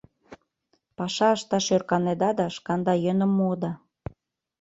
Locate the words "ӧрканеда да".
1.75-2.45